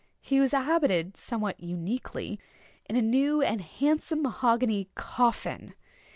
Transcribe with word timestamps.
He 0.19 0.39
was 0.39 0.51
habited, 0.51 1.15
somewhat 1.15 1.59
uniquely, 1.59 2.39
in 2.89 2.95
a 2.95 3.03
new 3.03 3.43
and 3.43 3.61
handsome 3.61 4.23
mahogany 4.23 4.89
coffin. 4.95 5.75